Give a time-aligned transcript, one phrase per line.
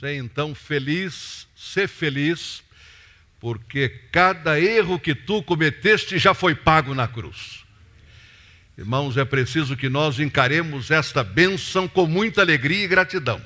[0.00, 2.62] Você então feliz, ser feliz,
[3.38, 7.66] porque cada erro que tu cometeste já foi pago na cruz.
[8.78, 13.42] Irmãos, é preciso que nós encaremos esta bênção com muita alegria e gratidão.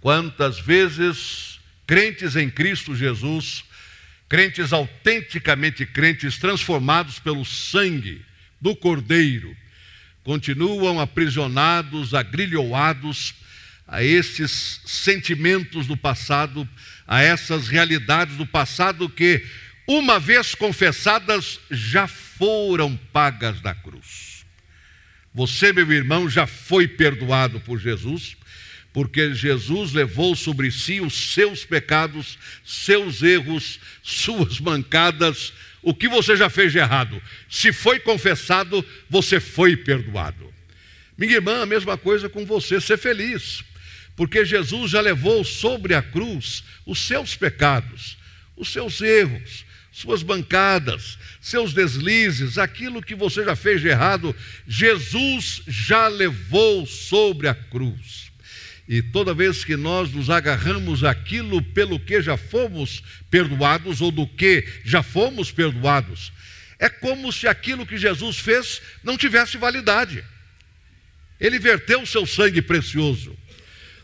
[0.00, 3.64] Quantas vezes crentes em Cristo Jesus,
[4.28, 8.24] crentes autenticamente crentes, transformados pelo sangue
[8.60, 9.56] do Cordeiro,
[10.22, 13.41] continuam aprisionados, agrilhoados
[13.86, 16.68] a esses sentimentos do passado,
[17.06, 19.44] a essas realidades do passado que,
[19.86, 24.44] uma vez confessadas, já foram pagas na cruz.
[25.34, 28.36] Você, meu irmão, já foi perdoado por Jesus,
[28.92, 35.52] porque Jesus levou sobre si os seus pecados, seus erros, suas mancadas,
[35.82, 37.20] o que você já fez de errado.
[37.48, 40.52] Se foi confessado, você foi perdoado.
[41.16, 43.64] Minha irmã, a mesma coisa com você, ser feliz,
[44.16, 48.16] porque Jesus já levou sobre a cruz os seus pecados,
[48.56, 54.34] os seus erros, suas bancadas, seus deslizes, aquilo que você já fez de errado,
[54.66, 58.32] Jesus já levou sobre a cruz.
[58.88, 64.26] E toda vez que nós nos agarramos aquilo pelo que já fomos perdoados ou do
[64.26, 66.32] que já fomos perdoados,
[66.78, 70.24] é como se aquilo que Jesus fez não tivesse validade.
[71.38, 73.36] Ele verteu o seu sangue precioso.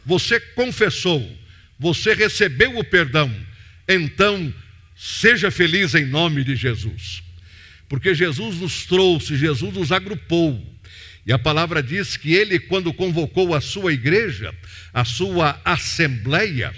[0.08, 1.30] Você confessou,
[1.78, 3.30] você recebeu o perdão.
[3.86, 4.52] Então,
[4.96, 7.22] seja feliz em nome de Jesus.
[7.90, 10.66] Porque Jesus nos trouxe, Jesus nos agrupou.
[11.26, 14.54] E a palavra diz que ele, quando convocou a sua igreja,
[14.94, 16.74] a sua assembleia,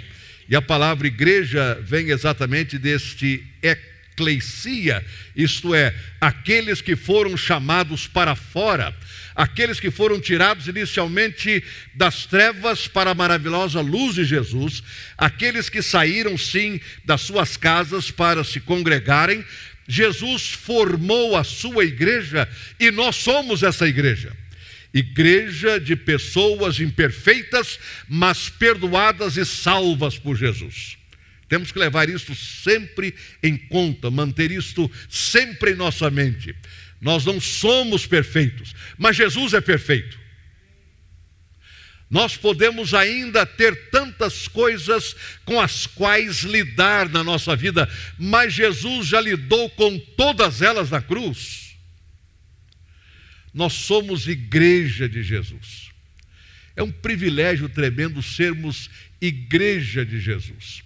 [0.48, 5.06] e a palavra igreja vem exatamente deste eclesia,
[5.36, 8.92] isto é, aqueles que foram chamados para fora,
[9.34, 11.62] aqueles que foram tirados inicialmente
[11.94, 14.82] das trevas para a maravilhosa luz de Jesus,
[15.16, 19.44] aqueles que saíram sim das suas casas para se congregarem,
[19.88, 24.32] Jesus formou a sua igreja e nós somos essa igreja.
[24.92, 27.78] Igreja de pessoas imperfeitas,
[28.08, 30.96] mas perdoadas e salvas por Jesus.
[31.48, 33.12] Temos que levar isso sempre
[33.42, 36.54] em conta, manter isto sempre em nossa mente.
[37.00, 40.18] Nós não somos perfeitos, mas Jesus é perfeito.
[42.10, 47.88] Nós podemos ainda ter tantas coisas com as quais lidar na nossa vida,
[48.18, 51.76] mas Jesus já lidou com todas elas na cruz.
[53.54, 55.90] Nós somos igreja de Jesus.
[56.74, 58.90] É um privilégio tremendo sermos
[59.20, 60.82] igreja de Jesus.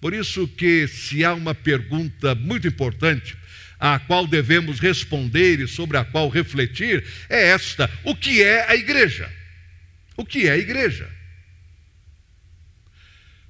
[0.00, 3.36] Por isso que se há uma pergunta muito importante
[3.82, 8.76] a qual devemos responder e sobre a qual refletir é esta: o que é a
[8.76, 9.28] igreja?
[10.16, 11.10] O que é a igreja?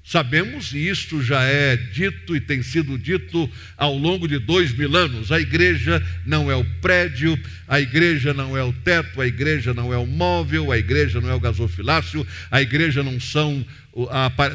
[0.05, 4.97] Sabemos, e isto já é dito e tem sido dito ao longo de dois mil
[4.97, 7.39] anos: a igreja não é o prédio,
[7.69, 11.29] a igreja não é o teto, a igreja não é o móvel, a igreja não
[11.29, 13.65] é o gasofilácio, a igreja não, são,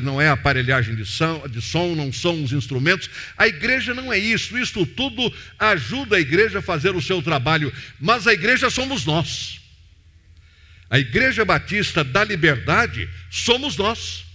[0.02, 3.10] não é a aparelhagem de som, de som, não são os instrumentos.
[3.38, 7.72] A igreja não é isso, isto tudo ajuda a igreja a fazer o seu trabalho,
[8.00, 9.62] mas a igreja somos nós.
[10.90, 14.26] A Igreja Batista da Liberdade somos nós.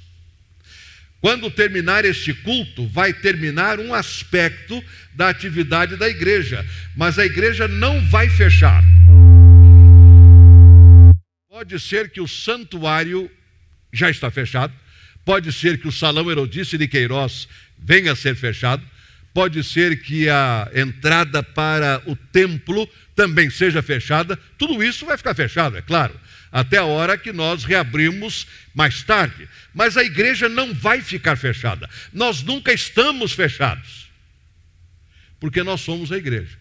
[1.21, 4.83] Quando terminar este culto, vai terminar um aspecto
[5.15, 8.83] da atividade da igreja, mas a igreja não vai fechar.
[11.49, 13.31] Pode ser que o santuário
[13.93, 14.75] já está fechado,
[15.25, 18.83] pode ser que o salão Herodice de Queiroz venha a ser fechado,
[19.33, 25.35] pode ser que a entrada para o templo também seja fechada, tudo isso vai ficar
[25.35, 26.19] fechado, é claro
[26.53, 29.49] até a hora que nós reabrimos mais tarde.
[29.73, 31.89] Mas a igreja não vai ficar fechada.
[32.13, 34.11] Nós nunca estamos fechados,
[35.41, 36.59] porque nós somos a igreja.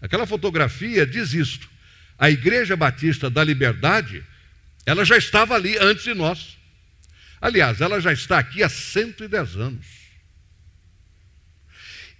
[0.00, 1.70] Aquela fotografia diz isto.
[2.18, 4.24] A Igreja Batista da Liberdade,
[4.86, 6.56] ela já estava ali antes de nós.
[7.42, 9.84] Aliás, ela já está aqui há 110 anos.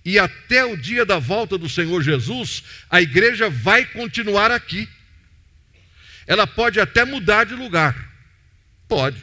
[0.04, 4.88] E até o dia da volta do Senhor Jesus, a igreja vai continuar aqui.
[6.26, 8.10] Ela pode até mudar de lugar.
[8.88, 9.22] Pode.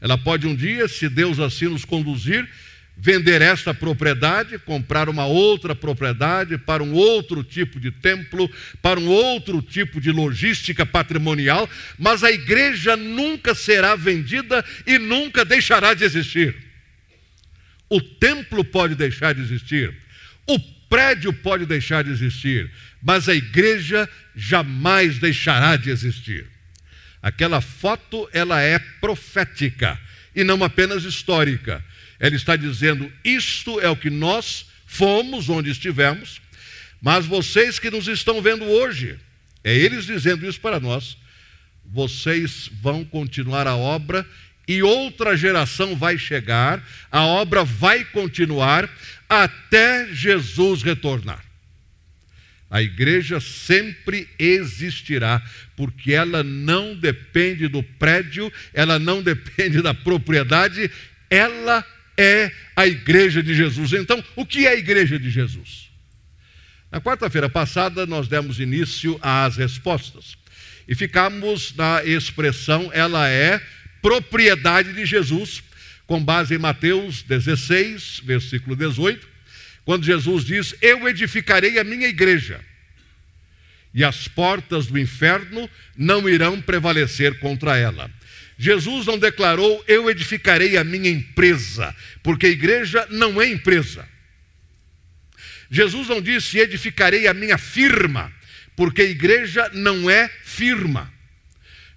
[0.00, 2.50] Ela pode um dia, se Deus assim nos conduzir,
[2.96, 8.50] vender esta propriedade, comprar uma outra propriedade para um outro tipo de templo,
[8.80, 15.44] para um outro tipo de logística patrimonial, mas a igreja nunca será vendida e nunca
[15.44, 16.56] deixará de existir.
[17.88, 19.94] O templo pode deixar de existir,
[20.46, 20.58] o
[20.88, 22.70] prédio pode deixar de existir,
[23.02, 26.46] mas a igreja jamais deixará de existir.
[27.22, 29.98] Aquela foto, ela é profética.
[30.34, 31.82] e não apenas histórica.
[32.18, 36.40] Ela está dizendo: isto é o que nós fomos onde estivemos,
[37.00, 39.18] mas vocês que nos estão vendo hoje,
[39.62, 41.16] é eles dizendo isso para nós,
[41.84, 44.26] vocês vão continuar a obra
[44.66, 48.88] e outra geração vai chegar, a obra vai continuar
[49.28, 51.44] até Jesus retornar.
[52.68, 55.40] A igreja sempre existirá,
[55.76, 60.90] porque ela não depende do prédio, ela não depende da propriedade,
[61.30, 61.84] ela
[62.16, 63.92] é a igreja de Jesus.
[63.92, 65.90] Então, o que é a igreja de Jesus?
[66.90, 70.36] Na quarta-feira passada, nós demos início às respostas
[70.88, 73.60] e ficamos na expressão, ela é
[74.00, 75.62] propriedade de Jesus,
[76.06, 79.26] com base em Mateus 16, versículo 18,
[79.84, 82.60] quando Jesus diz: Eu edificarei a minha igreja,
[83.92, 88.10] e as portas do inferno não irão prevalecer contra ela.
[88.58, 94.08] Jesus não declarou: Eu edificarei a minha empresa, porque a igreja não é empresa.
[95.70, 98.32] Jesus não disse: Edificarei a minha firma,
[98.74, 101.12] porque a igreja não é firma.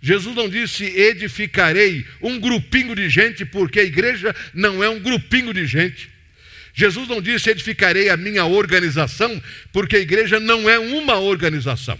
[0.01, 5.53] Jesus não disse edificarei um grupinho de gente, porque a igreja não é um grupinho
[5.53, 6.09] de gente.
[6.73, 9.41] Jesus não disse edificarei a minha organização,
[9.73, 11.99] porque a igreja não é uma organização.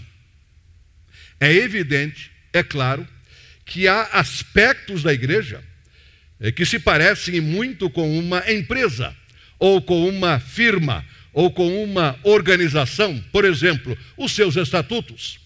[1.38, 3.06] É evidente, é claro,
[3.70, 5.62] que há aspectos da igreja
[6.40, 9.16] eh, que se parecem muito com uma empresa,
[9.60, 13.22] ou com uma firma, ou com uma organização.
[13.30, 15.38] Por exemplo, os seus estatutos.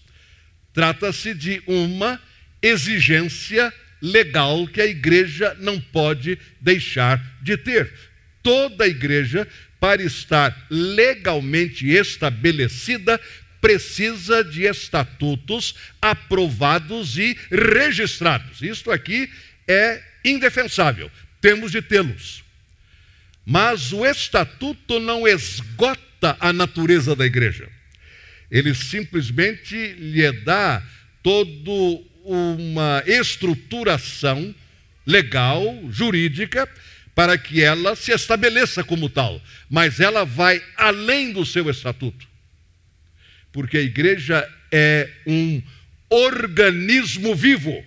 [0.73, 2.19] Trata-se de uma
[2.61, 7.93] exigência legal que a igreja não pode deixar de ter.
[8.41, 9.47] Toda a igreja,
[9.79, 13.21] para estar legalmente estabelecida,
[13.65, 18.61] precisa de estatutos aprovados e registrados.
[18.61, 19.27] Isto aqui
[19.67, 21.09] é indefensável,
[21.41, 22.43] temos de tê-los.
[23.43, 27.67] Mas o estatuto não esgota a natureza da igreja.
[28.51, 30.83] Ele simplesmente lhe dá
[31.23, 34.53] todo uma estruturação
[35.07, 36.69] legal, jurídica,
[37.15, 42.34] para que ela se estabeleça como tal, mas ela vai além do seu estatuto.
[43.55, 45.63] Porque a igreja é um
[46.09, 47.85] organismo vivo.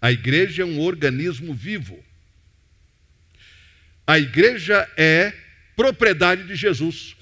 [0.00, 2.02] A igreja é um organismo vivo.
[4.06, 5.34] A igreja é
[5.76, 7.14] propriedade de Jesus.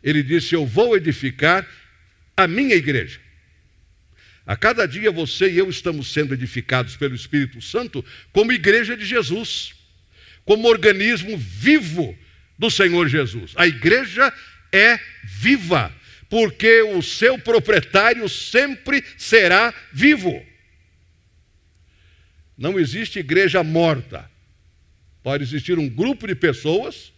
[0.00, 1.68] Ele disse: Eu vou edificar
[2.36, 3.18] a minha igreja.
[4.46, 9.04] A cada dia você e eu estamos sendo edificados pelo Espírito Santo como igreja de
[9.04, 9.74] Jesus,
[10.44, 12.16] como organismo vivo
[12.56, 13.54] do Senhor Jesus.
[13.56, 14.32] A igreja
[14.72, 15.94] é viva,
[16.28, 20.44] porque o seu proprietário sempre será vivo.
[22.56, 24.28] Não existe igreja morta.
[25.22, 27.12] Pode existir um grupo de pessoas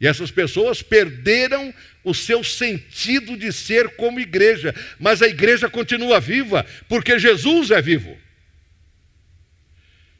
[0.00, 6.20] e essas pessoas perderam o seu sentido de ser como igreja, mas a igreja continua
[6.20, 8.16] viva, porque Jesus é vivo.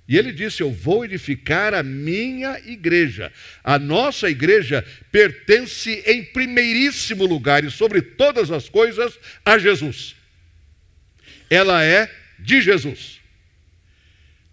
[0.09, 3.31] E ele disse: Eu vou edificar a minha igreja.
[3.63, 10.17] A nossa igreja pertence em primeiríssimo lugar e sobre todas as coisas a Jesus.
[11.51, 13.21] Ela é de Jesus.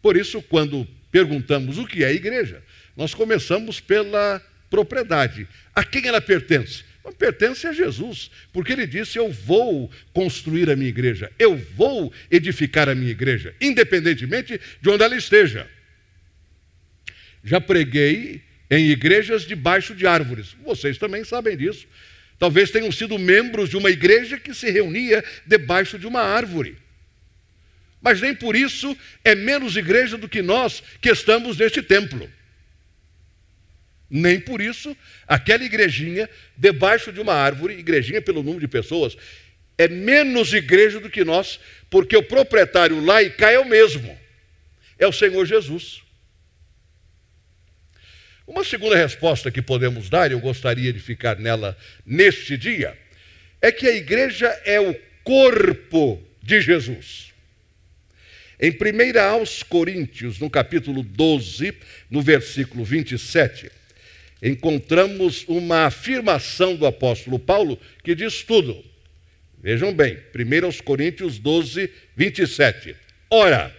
[0.02, 2.62] Por isso, quando perguntamos o que é igreja,
[2.96, 5.48] nós começamos pela propriedade.
[5.74, 6.84] A quem ela pertence?
[7.14, 12.90] Pertence a Jesus, porque ele disse: Eu vou construir a minha igreja, eu vou edificar
[12.90, 15.68] a minha igreja, independentemente de onde ela esteja.
[17.44, 21.88] Já preguei em igrejas debaixo de árvores, vocês também sabem disso.
[22.38, 26.78] Talvez tenham sido membros de uma igreja que se reunia debaixo de uma árvore.
[28.02, 32.30] Mas nem por isso é menos igreja do que nós que estamos neste templo.
[34.10, 34.96] Nem por isso,
[35.28, 39.18] aquela igrejinha, debaixo de uma árvore, igrejinha pelo número de pessoas,
[39.78, 41.60] é menos igreja do que nós,
[41.90, 44.18] porque o proprietário lá e cá é o mesmo,
[44.98, 46.02] é o Senhor Jesus.
[48.48, 52.98] Uma segunda resposta que podemos dar, e eu gostaria de ficar nela neste dia,
[53.60, 57.34] é que a igreja é o corpo de Jesus.
[58.60, 61.76] Em 1 aos Coríntios, no capítulo 12,
[62.10, 63.72] no versículo 27,
[64.46, 68.84] encontramos uma afirmação do apóstolo Paulo que diz tudo.
[69.62, 72.96] Vejam bem, 1 Coríntios 12, 27.
[73.30, 73.76] Ora,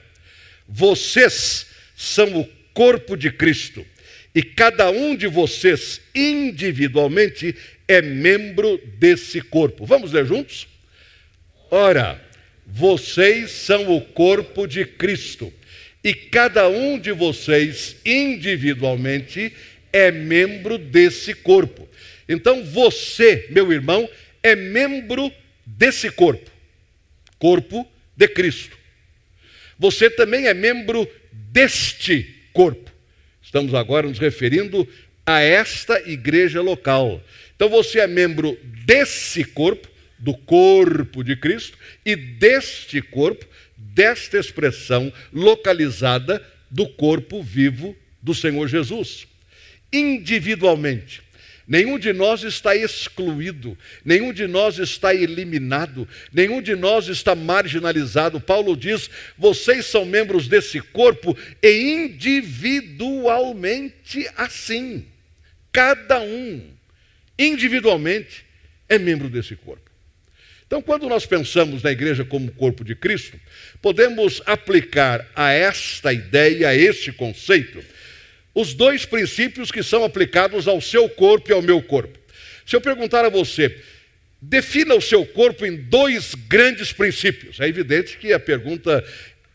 [0.68, 2.44] vocês são o
[2.74, 3.86] corpo de Cristo,
[4.34, 7.54] e cada um de vocês individualmente
[7.86, 9.86] é membro desse corpo.
[9.86, 10.66] Vamos ler juntos?
[11.70, 12.20] Ora,
[12.66, 15.52] vocês são o corpo de Cristo
[16.02, 19.75] E cada um de vocês, individualmente, é
[20.10, 21.88] membro desse corpo.
[22.28, 24.08] Então você, meu irmão,
[24.42, 25.32] é membro
[25.64, 26.50] desse corpo,
[27.38, 28.76] corpo de Cristo.
[29.78, 32.90] Você também é membro deste corpo.
[33.42, 34.88] Estamos agora nos referindo
[35.24, 37.22] a esta igreja local.
[37.54, 39.88] Então você é membro desse corpo,
[40.18, 48.66] do corpo de Cristo, e deste corpo, desta expressão localizada do corpo vivo do Senhor
[48.68, 49.26] Jesus.
[49.92, 51.22] Individualmente,
[51.66, 58.40] Nenhum de nós está excluído, nenhum de nós está eliminado, nenhum de nós está marginalizado.
[58.40, 65.04] Paulo diz: vocês são membros desse corpo e individualmente assim.
[65.72, 66.70] Cada um,
[67.36, 68.46] individualmente,
[68.88, 69.90] é membro desse corpo.
[70.68, 73.40] Então, quando nós pensamos na igreja como corpo de Cristo,
[73.82, 77.82] podemos aplicar a esta ideia, a este conceito,
[78.56, 82.18] os dois princípios que são aplicados ao seu corpo e ao meu corpo.
[82.64, 83.76] Se eu perguntar a você,
[84.40, 87.60] defina o seu corpo em dois grandes princípios.
[87.60, 89.04] É evidente que a pergunta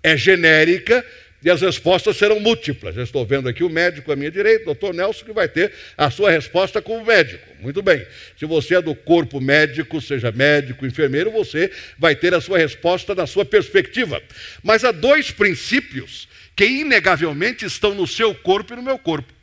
[0.03, 1.03] é genérica
[1.43, 2.93] e as respostas serão múltiplas.
[2.93, 6.12] Já estou vendo aqui o médico à minha direita, doutor Nelson, que vai ter a
[6.12, 7.43] sua resposta como médico.
[7.60, 8.05] Muito bem.
[8.38, 13.15] Se você é do corpo médico, seja médico, enfermeiro, você vai ter a sua resposta
[13.15, 14.22] na sua perspectiva.
[14.62, 16.29] Mas há dois princípios
[16.62, 19.34] que inegavelmente estão no seu corpo e no meu corpo.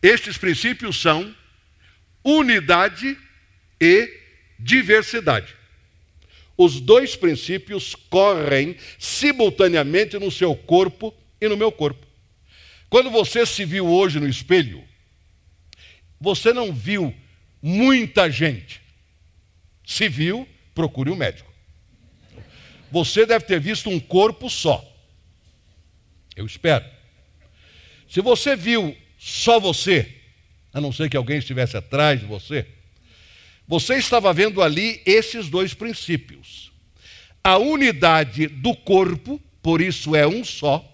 [0.00, 1.36] Estes princípios são
[2.24, 3.18] unidade
[3.78, 4.10] e
[4.58, 5.54] diversidade.
[6.56, 12.06] Os dois princípios correm simultaneamente no seu corpo e no meu corpo.
[12.88, 14.82] Quando você se viu hoje no espelho,
[16.18, 17.14] você não viu
[17.60, 18.80] muita gente.
[19.86, 21.52] Se viu, procure um médico.
[22.90, 24.95] Você deve ter visto um corpo só.
[26.36, 26.84] Eu espero.
[28.08, 30.14] Se você viu só você,
[30.72, 32.66] a não ser que alguém estivesse atrás de você,
[33.66, 36.70] você estava vendo ali esses dois princípios.
[37.42, 40.84] A unidade do corpo, por isso é um só,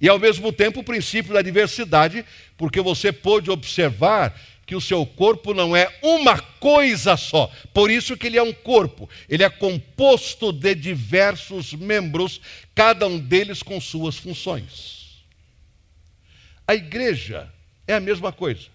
[0.00, 2.24] e ao mesmo tempo o princípio da diversidade,
[2.56, 7.50] porque você pôde observar que o seu corpo não é uma coisa só.
[7.72, 9.08] Por isso que ele é um corpo.
[9.28, 12.40] Ele é composto de diversos membros,
[12.74, 15.24] cada um deles com suas funções.
[16.66, 17.48] A igreja
[17.86, 18.66] é a mesma coisa.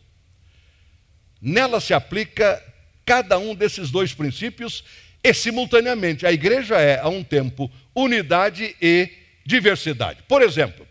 [1.41, 2.63] Nela se aplica
[3.05, 4.85] cada um desses dois princípios
[5.21, 9.09] e simultaneamente a igreja é a um tempo unidade e
[9.45, 10.23] diversidade.
[10.27, 10.87] Por exemplo,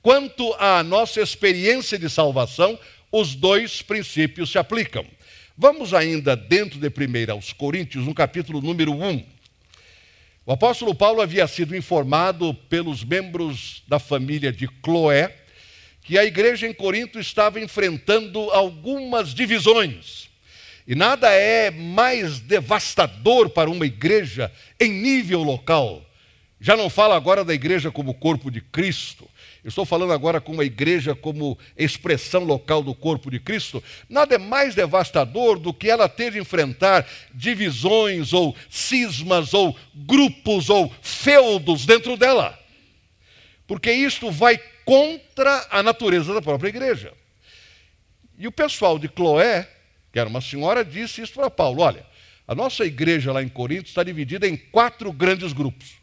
[0.00, 2.78] quanto à nossa experiência de salvação,
[3.16, 5.06] os dois princípios se aplicam.
[5.56, 9.24] Vamos ainda dentro de 1 aos Coríntios, no capítulo número 1.
[10.44, 15.32] O apóstolo Paulo havia sido informado pelos membros da família de Cloé
[16.02, 20.28] que a igreja em Corinto estava enfrentando algumas divisões.
[20.84, 26.04] E nada é mais devastador para uma igreja em nível local.
[26.60, 29.30] Já não falo agora da igreja como corpo de Cristo,
[29.68, 33.82] estou falando agora com uma igreja como expressão local do corpo de Cristo.
[34.10, 40.68] Nada é mais devastador do que ela ter de enfrentar divisões ou cismas ou grupos
[40.68, 42.58] ou feudos dentro dela.
[43.66, 47.14] Porque isto vai contra a natureza da própria igreja.
[48.38, 49.68] E o pessoal de Cloé,
[50.12, 52.04] que era uma senhora, disse isso para Paulo: olha,
[52.46, 55.94] a nossa igreja lá em Corinto está dividida em quatro grandes grupos.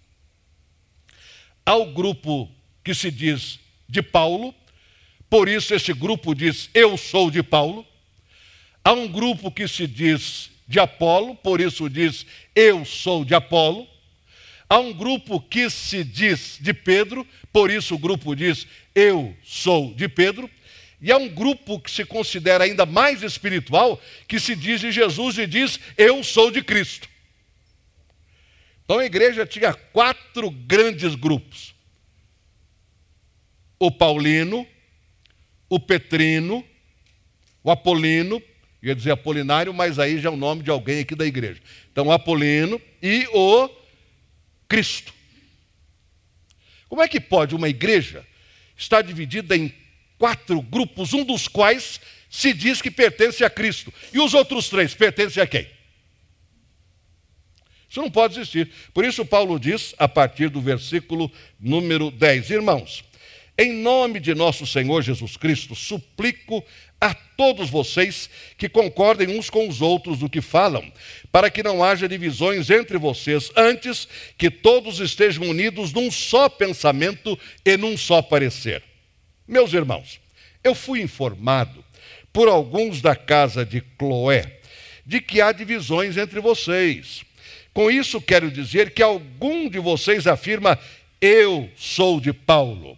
[1.64, 2.50] Há o grupo
[2.84, 4.54] que se diz de Paulo,
[5.32, 7.88] por isso esse grupo diz eu sou de Paulo.
[8.84, 13.88] Há um grupo que se diz de Apolo, por isso diz eu sou de Apolo.
[14.68, 19.94] Há um grupo que se diz de Pedro, por isso o grupo diz eu sou
[19.94, 20.50] de Pedro.
[21.02, 25.38] E há um grupo que se considera ainda mais espiritual, que se diz de Jesus
[25.38, 27.08] e diz eu sou de Cristo.
[28.84, 31.74] Então a igreja tinha quatro grandes grupos
[33.82, 34.68] o Paulino,
[35.68, 36.64] o Petrino,
[37.64, 38.40] o Apolino,
[38.80, 41.60] ia dizer Apolinário, mas aí já é o nome de alguém aqui da igreja.
[41.92, 43.68] Então, o Apolino e o
[44.68, 45.12] Cristo.
[46.88, 48.24] Como é que pode uma igreja
[48.78, 49.74] estar dividida em
[50.20, 54.94] quatro grupos, um dos quais se diz que pertence a Cristo, e os outros três
[54.94, 55.68] pertencem a quem?
[57.90, 58.72] Isso não pode existir.
[58.94, 63.10] Por isso, Paulo diz, a partir do versículo número 10, irmãos.
[63.62, 66.66] Em nome de nosso Senhor Jesus Cristo, suplico
[67.00, 68.28] a todos vocês
[68.58, 70.92] que concordem uns com os outros do que falam,
[71.32, 77.38] para que não haja divisões entre vocês, antes que todos estejam unidos num só pensamento
[77.64, 78.82] e num só parecer.
[79.48, 80.20] Meus irmãos,
[80.64, 81.86] eu fui informado
[82.34, 84.58] por alguns da casa de Cloé
[85.06, 87.24] de que há divisões entre vocês.
[87.76, 90.80] Com isso, quero dizer que algum de vocês afirma:
[91.22, 92.98] Eu sou de Paulo.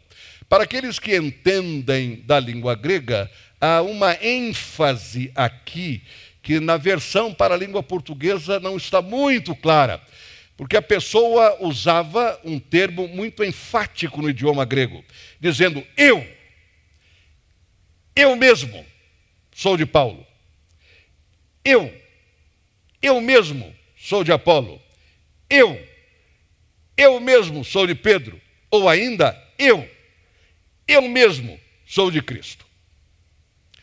[0.54, 3.28] Para aqueles que entendem da língua grega,
[3.60, 6.04] há uma ênfase aqui
[6.44, 10.00] que na versão para a língua portuguesa não está muito clara,
[10.56, 15.04] porque a pessoa usava um termo muito enfático no idioma grego,
[15.40, 16.24] dizendo: Eu,
[18.16, 18.86] eu mesmo
[19.56, 20.24] sou de Paulo.
[21.66, 21.92] Eu,
[23.02, 24.80] eu mesmo sou de Apolo.
[25.50, 25.84] Eu,
[26.96, 28.40] eu mesmo sou de Pedro.
[28.70, 29.90] Ou ainda, eu,
[30.88, 32.66] eu mesmo sou de Cristo.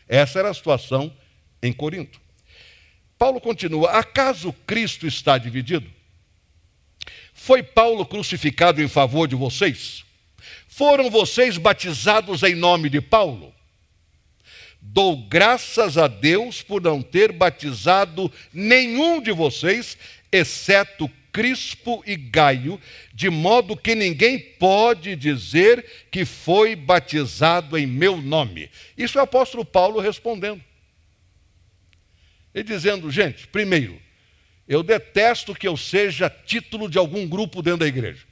[0.07, 1.15] Essa era a situação
[1.61, 2.19] em Corinto.
[3.17, 5.89] Paulo continua: acaso Cristo está dividido?
[7.33, 10.03] Foi Paulo crucificado em favor de vocês?
[10.67, 13.53] Foram vocês batizados em nome de Paulo?
[14.81, 19.97] Dou graças a Deus por não ter batizado nenhum de vocês,
[20.31, 22.79] exceto Crispo e Gaio,
[23.13, 28.69] de modo que ninguém pode dizer que foi batizado em meu nome.
[28.97, 30.61] Isso é o apóstolo Paulo respondendo.
[32.53, 33.99] Ele dizendo, gente, primeiro,
[34.67, 38.25] eu detesto que eu seja título de algum grupo dentro da igreja.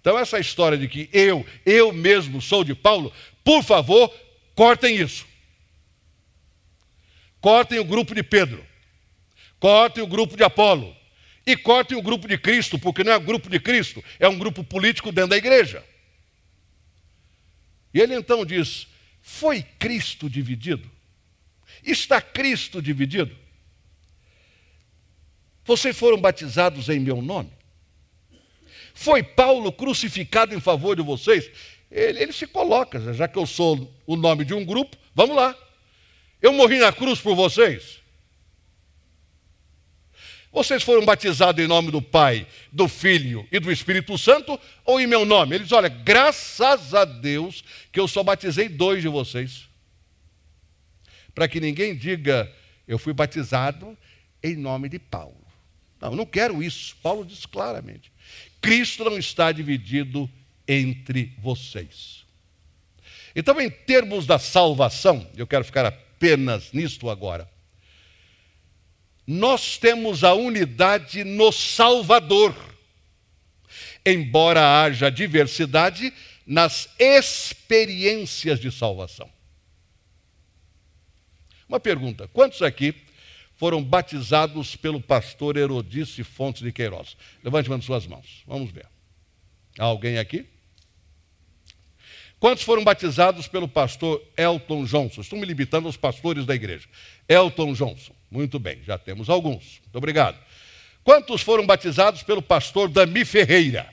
[0.00, 3.12] Então, essa história de que eu, eu mesmo sou de Paulo,
[3.44, 4.12] por favor,
[4.54, 5.26] cortem isso.
[7.40, 8.64] Cortem o grupo de Pedro.
[9.58, 10.96] Cortem o grupo de Apolo.
[11.46, 14.62] E cortem o grupo de Cristo, porque não é grupo de Cristo, é um grupo
[14.62, 15.84] político dentro da igreja.
[17.92, 18.86] E ele então diz:
[19.20, 20.90] Foi Cristo dividido?
[21.82, 23.36] Está Cristo dividido?
[25.64, 27.50] Vocês foram batizados em meu nome?
[28.94, 31.50] Foi Paulo crucificado em favor de vocês?
[31.90, 35.56] Ele, ele se coloca, já que eu sou o nome de um grupo, vamos lá.
[36.40, 37.99] Eu morri na cruz por vocês.
[40.52, 45.06] Vocês foram batizados em nome do Pai, do Filho e do Espírito Santo ou em
[45.06, 45.54] meu nome?
[45.54, 49.68] Eles, olha, graças a Deus que eu só batizei dois de vocês.
[51.32, 52.52] Para que ninguém diga,
[52.88, 53.96] eu fui batizado
[54.42, 55.40] em nome de Paulo.
[56.00, 56.96] Não, não quero isso.
[57.00, 58.10] Paulo diz claramente:
[58.60, 60.28] Cristo não está dividido
[60.66, 62.24] entre vocês.
[63.36, 67.48] Então, em termos da salvação, eu quero ficar apenas nisto agora.
[69.32, 72.52] Nós temos a unidade no Salvador,
[74.04, 76.12] embora haja diversidade
[76.44, 79.30] nas experiências de salvação.
[81.68, 82.92] Uma pergunta: quantos aqui
[83.54, 87.16] foram batizados pelo pastor Herodice Fontes de Queiroz?
[87.44, 88.88] Levante uma de suas mãos, vamos ver.
[89.78, 90.44] Há alguém aqui?
[92.40, 95.20] Quantos foram batizados pelo pastor Elton Johnson?
[95.20, 96.88] Estou me limitando aos pastores da igreja.
[97.28, 98.14] Elton Johnson.
[98.30, 99.78] Muito bem, já temos alguns.
[99.82, 100.38] Muito obrigado.
[101.04, 103.92] Quantos foram batizados pelo pastor Dami Ferreira?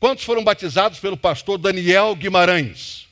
[0.00, 3.06] Quantos foram batizados pelo pastor Daniel Guimarães?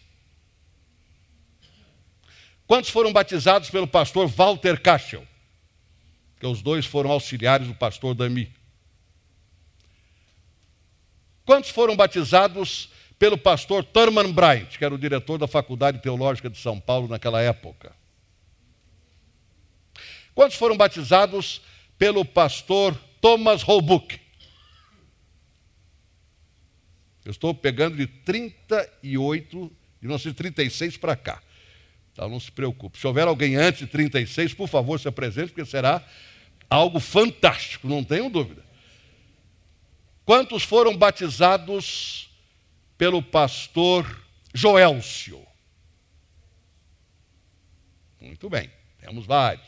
[2.67, 5.27] Quantos foram batizados pelo pastor Walter Cachel?
[6.39, 8.60] Que os dois foram auxiliares do pastor Dami.
[11.51, 16.57] Quantos foram batizados pelo pastor Thurman Bryant, que era o diretor da Faculdade Teológica de
[16.57, 17.93] São Paulo naquela época?
[20.33, 21.61] Quantos foram batizados
[21.99, 24.21] pelo pastor Thomas Holbrook?
[27.25, 31.43] Eu estou pegando de 38, de 1936 para cá.
[32.13, 32.97] Então não se preocupe.
[32.97, 36.01] Se houver alguém antes de 36, por favor, se apresente, porque será
[36.71, 38.70] algo fantástico, não tenho dúvida.
[40.31, 42.31] Quantos foram batizados
[42.97, 44.07] pelo pastor
[44.55, 45.45] Joelcio?
[48.21, 49.66] Muito bem, temos vários.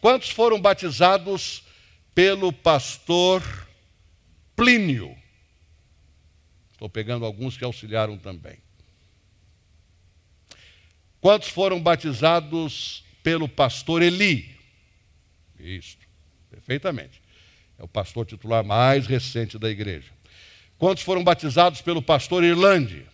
[0.00, 1.64] Quantos foram batizados
[2.14, 3.42] pelo pastor
[4.54, 5.18] Plínio?
[6.70, 8.58] Estou pegando alguns que auxiliaram também.
[11.20, 14.56] Quantos foram batizados pelo pastor Eli?
[15.58, 15.98] Isso,
[16.48, 17.19] perfeitamente.
[17.80, 20.08] É o pastor titular mais recente da igreja.
[20.76, 23.06] Quantos foram batizados pelo pastor Irlande?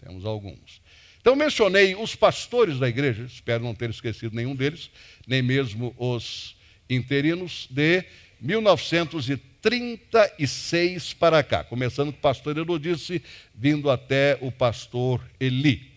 [0.00, 0.80] Temos alguns.
[1.20, 4.88] Então, mencionei os pastores da igreja, espero não ter esquecido nenhum deles,
[5.26, 6.54] nem mesmo os
[6.88, 8.04] interinos, de
[8.40, 13.20] 1936 para cá, começando com o pastor Erodice,
[13.52, 15.90] vindo até o pastor Eli.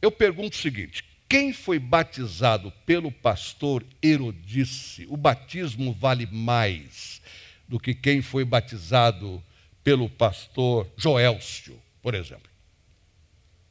[0.00, 7.20] Eu pergunto o seguinte: quem foi batizado pelo pastor Erodice, o batismo vale mais
[7.68, 9.42] do que quem foi batizado
[9.84, 12.48] pelo pastor Joelcio, por exemplo?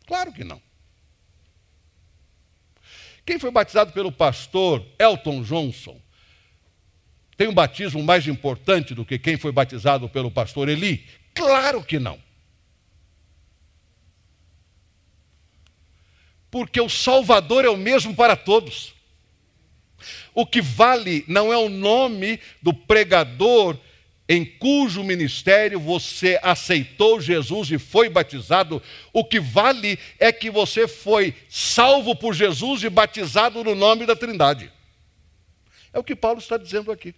[0.05, 0.61] Claro que não.
[3.25, 5.99] Quem foi batizado pelo pastor Elton Johnson
[7.35, 11.05] tem um batismo mais importante do que quem foi batizado pelo pastor Eli?
[11.33, 12.26] Claro que não.
[16.57, 18.95] Porque o Salvador é o mesmo para todos.
[20.33, 23.77] O que vale não é o nome do pregador
[24.27, 28.81] em cujo ministério você aceitou Jesus e foi batizado,
[29.13, 34.15] o que vale é que você foi salvo por Jesus e batizado no nome da
[34.15, 34.71] Trindade.
[35.93, 37.13] É o que Paulo está dizendo aqui.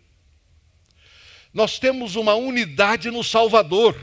[1.54, 3.96] Nós temos uma unidade no Salvador,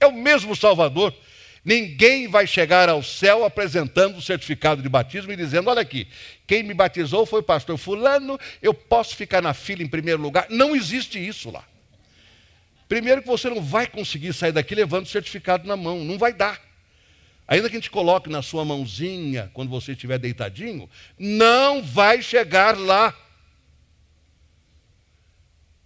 [0.00, 1.14] é o mesmo Salvador.
[1.64, 6.08] Ninguém vai chegar ao céu apresentando o certificado de batismo e dizendo: Olha aqui,
[6.46, 10.46] quem me batizou foi o pastor Fulano, eu posso ficar na fila em primeiro lugar.
[10.48, 11.64] Não existe isso lá.
[12.88, 16.32] Primeiro que você não vai conseguir sair daqui levando o certificado na mão, não vai
[16.32, 16.60] dar.
[17.46, 22.76] Ainda que a gente coloque na sua mãozinha quando você estiver deitadinho, não vai chegar
[22.76, 23.14] lá.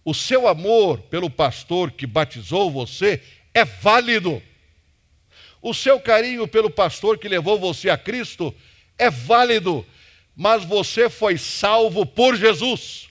[0.04, 3.22] O seu amor pelo pastor que batizou você
[3.54, 4.42] é válido.
[5.62, 8.54] O seu carinho pelo pastor que levou você a Cristo
[8.98, 9.86] é válido,
[10.36, 13.08] mas você foi salvo por Jesus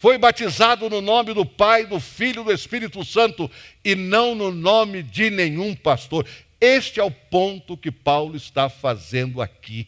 [0.00, 3.50] foi batizado no nome do Pai, do Filho e do Espírito Santo
[3.84, 6.26] e não no nome de nenhum pastor.
[6.58, 9.86] Este é o ponto que Paulo está fazendo aqui.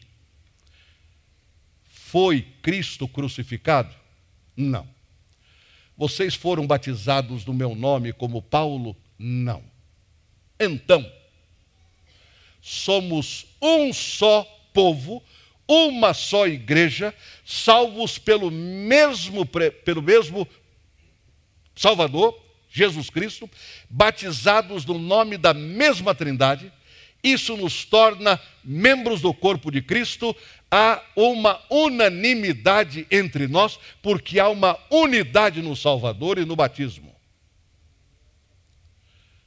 [1.87, 3.95] Foi Cristo crucificado?
[4.55, 4.87] Não.
[5.97, 8.95] Vocês foram batizados no meu nome como Paulo?
[9.19, 9.65] Não.
[10.65, 11.05] Então,
[12.61, 15.21] somos um só povo,
[15.67, 17.13] uma só igreja,
[17.45, 20.47] salvos pelo mesmo, pelo mesmo
[21.75, 23.51] Salvador, Jesus Cristo,
[23.91, 26.73] batizados no nome da mesma Trindade,
[27.25, 30.35] isso nos torna membros do corpo de Cristo,
[30.71, 37.12] há uma unanimidade entre nós, porque há uma unidade no Salvador e no batismo.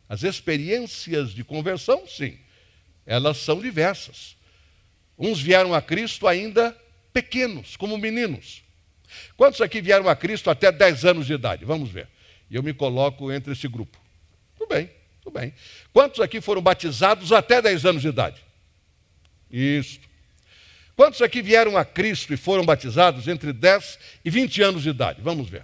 [0.08, 2.38] As experiências de conversão, sim,
[3.06, 4.36] elas são diversas.
[5.18, 6.76] Uns vieram a Cristo ainda
[7.14, 8.64] pequenos, como meninos.
[9.38, 11.64] Quantos aqui vieram a Cristo até 10 anos de idade?
[11.66, 12.08] Vamos ver.
[12.50, 13.98] E eu me coloco entre esse grupo.
[14.58, 14.90] Tudo bem,
[15.24, 15.54] tudo bem.
[15.94, 18.44] Quantos aqui foram batizados até 10 anos de idade?
[19.50, 20.00] Isso.
[20.96, 25.22] Quantos aqui vieram a Cristo e foram batizados entre 10 e 20 anos de idade?
[25.22, 25.64] Vamos ver.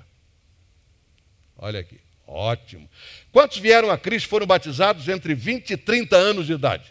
[1.57, 1.99] Olha aqui.
[2.31, 2.89] Ótimo.
[3.29, 6.89] Quantos vieram a Cristo foram batizados entre 20 e 30 anos de idade?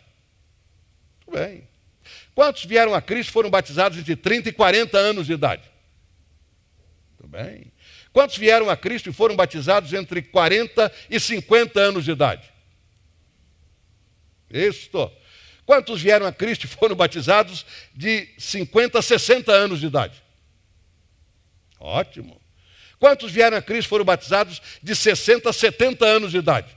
[1.25, 1.67] Tudo bem.
[2.35, 5.63] Quantos vieram a Cristo foram batizados entre 30 e 40 anos de idade?
[7.17, 7.73] Tudo bem.
[8.13, 12.53] Quantos vieram a Cristo e foram batizados entre 40 e 50 anos de idade?
[14.51, 15.11] Isto.
[15.65, 20.23] Quantos vieram a Cristo e foram batizados de 50 a 60 anos de idade?
[21.79, 22.40] Ótimo.
[23.01, 26.69] Quantos vieram a Cristo foram batizados de 60 a 70 anos de idade?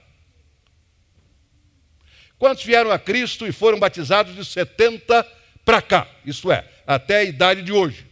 [2.39, 7.17] Quantos vieram a Cristo e foram batizados de 70 a para cá, isto é, até
[7.17, 8.05] a idade de hoje.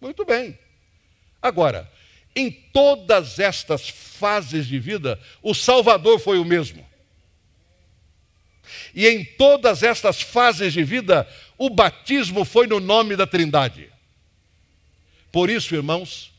[0.00, 0.58] Muito bem.
[1.40, 1.90] Agora,
[2.34, 6.86] em todas estas fases de vida, o Salvador foi o mesmo.
[8.94, 13.90] E em todas estas fases de vida, o batismo foi no nome da Trindade.
[15.30, 16.32] Por isso, irmãos,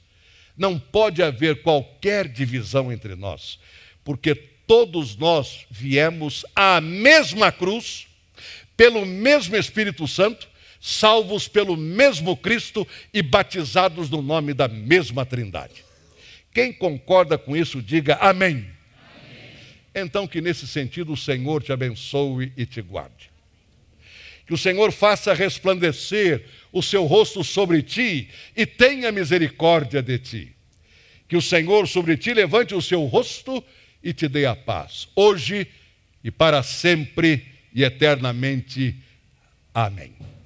[0.57, 3.59] não pode haver qualquer divisão entre nós,
[4.03, 8.07] porque todos nós viemos à mesma cruz
[8.75, 10.47] pelo mesmo Espírito Santo,
[10.79, 15.83] salvos pelo mesmo Cristo e batizados no nome da mesma Trindade.
[16.53, 18.55] Quem concorda com isso, diga amém.
[18.55, 18.67] amém.
[19.93, 23.36] Então, que nesse sentido o Senhor te abençoe e te guarde.
[24.47, 30.55] Que o Senhor faça resplandecer o seu rosto sobre ti e tenha misericórdia de ti.
[31.27, 33.61] Que o Senhor sobre ti levante o seu rosto
[34.01, 35.67] e te dê a paz, hoje
[36.23, 38.95] e para sempre e eternamente.
[39.73, 40.36] Amém.